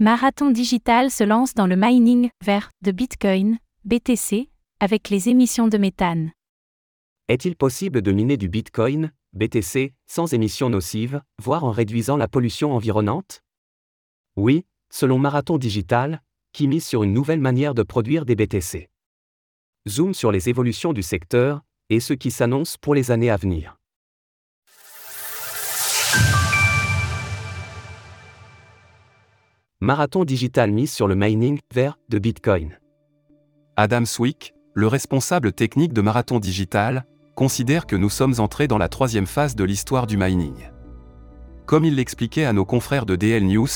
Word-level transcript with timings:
Marathon 0.00 0.52
Digital 0.52 1.10
se 1.10 1.24
lance 1.24 1.54
dans 1.54 1.66
le 1.66 1.74
mining 1.74 2.30
vert 2.44 2.70
de 2.82 2.92
Bitcoin, 2.92 3.58
BTC, 3.84 4.48
avec 4.78 5.10
les 5.10 5.28
émissions 5.28 5.66
de 5.66 5.76
méthane. 5.76 6.30
Est-il 7.26 7.56
possible 7.56 8.00
de 8.00 8.12
miner 8.12 8.36
du 8.36 8.48
Bitcoin, 8.48 9.10
BTC, 9.32 9.92
sans 10.06 10.32
émissions 10.32 10.70
nocives, 10.70 11.20
voire 11.42 11.64
en 11.64 11.72
réduisant 11.72 12.16
la 12.16 12.28
pollution 12.28 12.76
environnante? 12.76 13.42
Oui, 14.36 14.64
selon 14.88 15.18
Marathon 15.18 15.58
Digital, 15.58 16.22
qui 16.52 16.68
mise 16.68 16.86
sur 16.86 17.02
une 17.02 17.12
nouvelle 17.12 17.40
manière 17.40 17.74
de 17.74 17.82
produire 17.82 18.24
des 18.24 18.36
BTC. 18.36 18.88
Zoom 19.88 20.14
sur 20.14 20.30
les 20.30 20.48
évolutions 20.48 20.92
du 20.92 21.02
secteur 21.02 21.62
et 21.90 21.98
ce 21.98 22.12
qui 22.12 22.30
s'annonce 22.30 22.76
pour 22.76 22.94
les 22.94 23.10
années 23.10 23.30
à 23.30 23.36
venir. 23.36 23.77
Marathon 29.80 30.24
Digital 30.24 30.72
mise 30.72 30.92
sur 30.92 31.06
le 31.06 31.14
mining 31.14 31.60
vert 31.72 32.00
de 32.08 32.18
Bitcoin. 32.18 32.80
Adam 33.76 34.04
Swick, 34.06 34.52
le 34.74 34.88
responsable 34.88 35.52
technique 35.52 35.92
de 35.92 36.00
Marathon 36.00 36.40
Digital, 36.40 37.06
considère 37.36 37.86
que 37.86 37.94
nous 37.94 38.10
sommes 38.10 38.34
entrés 38.38 38.66
dans 38.66 38.76
la 38.76 38.88
troisième 38.88 39.28
phase 39.28 39.54
de 39.54 39.62
l'histoire 39.62 40.08
du 40.08 40.16
mining. 40.16 40.68
Comme 41.64 41.84
il 41.84 41.94
l'expliquait 41.94 42.44
à 42.44 42.52
nos 42.52 42.64
confrères 42.64 43.06
de 43.06 43.14
DL 43.14 43.46
News, 43.46 43.68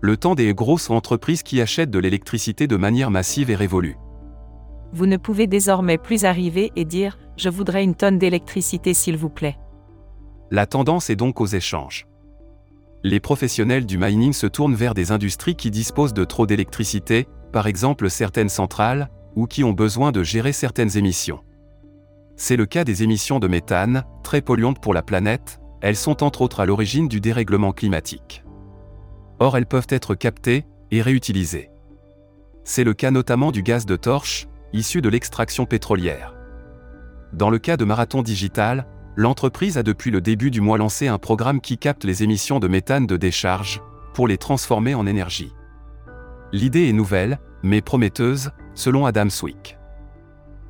le 0.00 0.16
temps 0.16 0.34
des 0.34 0.54
grosses 0.54 0.88
entreprises 0.88 1.42
qui 1.42 1.60
achètent 1.60 1.90
de 1.90 1.98
l'électricité 1.98 2.66
de 2.66 2.76
manière 2.76 3.10
massive 3.10 3.50
est 3.50 3.54
révolu. 3.54 3.98
Vous 4.94 5.04
ne 5.04 5.18
pouvez 5.18 5.46
désormais 5.46 5.98
plus 5.98 6.24
arriver 6.24 6.72
et 6.74 6.86
dire⁇ 6.86 7.18
Je 7.36 7.50
voudrais 7.50 7.84
une 7.84 7.96
tonne 7.96 8.18
d'électricité 8.18 8.94
s'il 8.94 9.18
vous 9.18 9.28
plaît⁇ 9.28 9.58
La 10.50 10.64
tendance 10.64 11.10
est 11.10 11.16
donc 11.16 11.38
aux 11.38 11.46
échanges 11.46 12.06
les 13.02 13.20
professionnels 13.20 13.86
du 13.86 13.96
mining 13.96 14.32
se 14.32 14.46
tournent 14.46 14.74
vers 14.74 14.94
des 14.94 15.10
industries 15.12 15.56
qui 15.56 15.70
disposent 15.70 16.12
de 16.12 16.24
trop 16.24 16.46
d'électricité, 16.46 17.26
par 17.52 17.66
exemple 17.66 18.10
certaines 18.10 18.48
centrales, 18.48 19.10
ou 19.36 19.46
qui 19.46 19.64
ont 19.64 19.72
besoin 19.72 20.12
de 20.12 20.22
gérer 20.22 20.52
certaines 20.52 20.96
émissions. 20.96 21.40
C'est 22.36 22.56
le 22.56 22.66
cas 22.66 22.84
des 22.84 23.02
émissions 23.02 23.38
de 23.38 23.48
méthane, 23.48 24.04
très 24.22 24.42
polluantes 24.42 24.80
pour 24.80 24.94
la 24.94 25.02
planète, 25.02 25.60
elles 25.80 25.96
sont 25.96 26.22
entre 26.22 26.42
autres 26.42 26.60
à 26.60 26.66
l'origine 26.66 27.08
du 27.08 27.20
dérèglement 27.20 27.72
climatique. 27.72 28.44
Or 29.38 29.56
elles 29.56 29.66
peuvent 29.66 29.86
être 29.88 30.14
captées 30.14 30.66
et 30.90 31.00
réutilisées. 31.00 31.70
C'est 32.64 32.84
le 32.84 32.92
cas 32.92 33.10
notamment 33.10 33.50
du 33.50 33.62
gaz 33.62 33.86
de 33.86 33.96
torche, 33.96 34.46
issu 34.72 35.00
de 35.00 35.08
l'extraction 35.08 35.64
pétrolière. 35.64 36.34
Dans 37.32 37.48
le 37.48 37.58
cas 37.58 37.76
de 37.76 37.84
Marathon 37.84 38.22
Digital, 38.22 38.86
l'entreprise 39.20 39.76
a 39.76 39.82
depuis 39.82 40.10
le 40.10 40.22
début 40.22 40.50
du 40.50 40.62
mois 40.62 40.78
lancé 40.78 41.06
un 41.06 41.18
programme 41.18 41.60
qui 41.60 41.76
capte 41.76 42.04
les 42.04 42.22
émissions 42.22 42.58
de 42.58 42.68
méthane 42.68 43.06
de 43.06 43.18
décharge, 43.18 43.82
pour 44.14 44.26
les 44.26 44.38
transformer 44.38 44.94
en 44.94 45.06
énergie. 45.06 45.52
L'idée 46.52 46.88
est 46.88 46.94
nouvelle, 46.94 47.38
mais 47.62 47.82
prometteuse, 47.82 48.50
selon 48.74 49.04
Adam 49.04 49.28
Swick. 49.28 49.76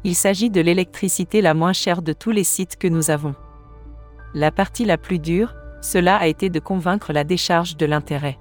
Il 0.03 0.17
s'agit 0.17 0.51
de 0.51 0.61
l'électricité 0.61 1.43
la 1.43 1.55
moins 1.55 1.73
chère 1.73 2.03
de 2.03 2.13
tous 2.13 2.33
les 2.33 2.43
sites 2.43 2.77
que 2.77 2.89
nous 2.89 3.13
avons. 3.13 3.37
La 4.35 4.51
partie 4.51 4.85
la 4.85 4.99
plus 4.99 5.21
dure, 5.21 5.55
cela 5.81 6.17
a 6.17 6.27
été 6.27 6.51
de 6.51 6.59
convaincre 6.59 7.13
la 7.13 7.23
décharge 7.23 7.77
de 7.77 7.87
l'intérêt. 7.87 8.37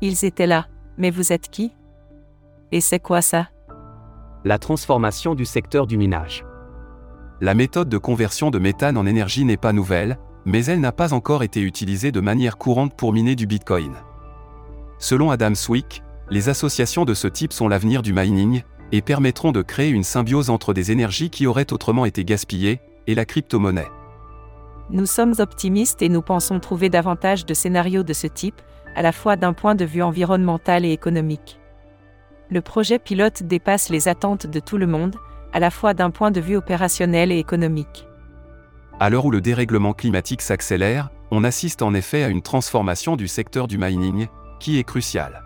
Ils 0.00 0.24
étaient 0.24 0.46
là, 0.46 0.66
mais 0.96 1.10
vous 1.10 1.30
êtes 1.30 1.50
qui? 1.50 1.74
Et 2.72 2.80
c'est 2.80 3.00
quoi 3.00 3.20
ça? 3.20 3.50
La 4.46 4.58
transformation 4.58 5.34
du 5.34 5.44
secteur 5.44 5.86
du 5.86 5.98
minage 5.98 6.46
la 7.40 7.54
méthode 7.54 7.88
de 7.88 7.98
conversion 7.98 8.50
de 8.50 8.58
méthane 8.58 8.98
en 8.98 9.06
énergie 9.06 9.44
n'est 9.44 9.56
pas 9.56 9.72
nouvelle, 9.72 10.18
mais 10.44 10.64
elle 10.66 10.80
n'a 10.80 10.92
pas 10.92 11.14
encore 11.14 11.42
été 11.42 11.60
utilisée 11.60 12.12
de 12.12 12.20
manière 12.20 12.58
courante 12.58 12.94
pour 12.94 13.12
miner 13.12 13.34
du 13.34 13.46
Bitcoin. 13.46 13.94
Selon 14.98 15.30
Adam 15.30 15.54
Swick, 15.54 16.02
les 16.30 16.50
associations 16.50 17.06
de 17.06 17.14
ce 17.14 17.28
type 17.28 17.52
sont 17.52 17.68
l'avenir 17.68 18.02
du 18.02 18.12
mining, 18.12 18.62
et 18.92 19.02
permettront 19.02 19.52
de 19.52 19.62
créer 19.62 19.88
une 19.88 20.04
symbiose 20.04 20.50
entre 20.50 20.74
des 20.74 20.90
énergies 20.90 21.30
qui 21.30 21.46
auraient 21.46 21.72
autrement 21.72 22.04
été 22.04 22.24
gaspillées, 22.24 22.80
et 23.06 23.14
la 23.14 23.24
crypto-monnaie. 23.24 23.88
Nous 24.90 25.06
sommes 25.06 25.34
optimistes 25.38 26.02
et 26.02 26.08
nous 26.08 26.22
pensons 26.22 26.60
trouver 26.60 26.90
davantage 26.90 27.46
de 27.46 27.54
scénarios 27.54 28.02
de 28.02 28.12
ce 28.12 28.26
type, 28.26 28.60
à 28.94 29.02
la 29.02 29.12
fois 29.12 29.36
d'un 29.36 29.52
point 29.52 29.76
de 29.76 29.84
vue 29.84 30.02
environnemental 30.02 30.84
et 30.84 30.92
économique. 30.92 31.58
Le 32.50 32.60
projet 32.60 32.98
pilote 32.98 33.44
dépasse 33.44 33.88
les 33.88 34.08
attentes 34.08 34.46
de 34.46 34.58
tout 34.60 34.76
le 34.76 34.88
monde, 34.88 35.16
à 35.52 35.60
la 35.60 35.70
fois 35.70 35.94
d'un 35.94 36.10
point 36.10 36.30
de 36.30 36.40
vue 36.40 36.56
opérationnel 36.56 37.32
et 37.32 37.38
économique. 37.38 38.06
À 38.98 39.10
l'heure 39.10 39.24
où 39.24 39.30
le 39.30 39.40
dérèglement 39.40 39.92
climatique 39.92 40.42
s'accélère, 40.42 41.10
on 41.30 41.44
assiste 41.44 41.82
en 41.82 41.94
effet 41.94 42.22
à 42.22 42.28
une 42.28 42.42
transformation 42.42 43.16
du 43.16 43.28
secteur 43.28 43.66
du 43.66 43.78
mining, 43.78 44.26
qui 44.58 44.78
est 44.78 44.84
cruciale. 44.84 45.42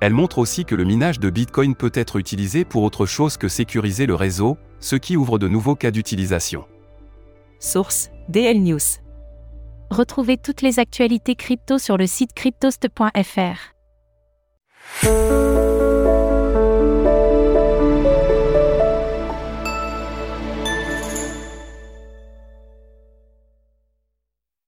Elle 0.00 0.12
montre 0.12 0.38
aussi 0.38 0.64
que 0.64 0.74
le 0.74 0.84
minage 0.84 1.20
de 1.20 1.30
Bitcoin 1.30 1.74
peut 1.74 1.92
être 1.94 2.16
utilisé 2.16 2.64
pour 2.64 2.82
autre 2.82 3.06
chose 3.06 3.36
que 3.36 3.48
sécuriser 3.48 4.06
le 4.06 4.14
réseau, 4.14 4.58
ce 4.80 4.96
qui 4.96 5.16
ouvre 5.16 5.38
de 5.38 5.48
nouveaux 5.48 5.76
cas 5.76 5.90
d'utilisation. 5.90 6.64
Source 7.60 8.10
DL 8.28 8.60
News. 8.62 8.80
Retrouvez 9.90 10.38
toutes 10.38 10.62
les 10.62 10.78
actualités 10.78 11.36
crypto 11.36 11.78
sur 11.78 11.96
le 11.96 12.06
site 12.06 12.32
cryptost.fr. 12.32 13.72